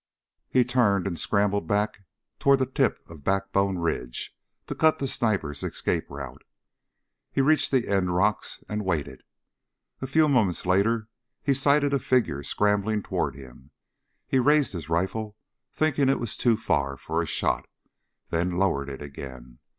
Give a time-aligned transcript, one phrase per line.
[0.49, 1.99] He turned and scrambled back
[2.39, 4.35] toward the tip of Backbone Ridge
[4.65, 6.43] to cut the sniper's escape route.
[7.31, 9.21] He reached the end rocks and waited.
[10.01, 11.07] A few moments later
[11.43, 13.69] he sighted a figure scrambling toward him.
[14.27, 15.37] He raised his rifle
[15.71, 17.67] thinking it was too far for a shot,
[18.31, 19.59] then lowered it again.